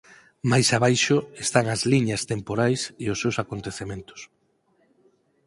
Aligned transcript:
Máis 0.51 0.67
abaixo 0.77 1.17
están 1.45 1.65
as 1.75 1.81
liñas 1.91 2.21
temporais 2.31 2.81
e 3.03 3.05
os 3.13 3.19
seus 3.23 3.35
acontecementos. 3.43 4.19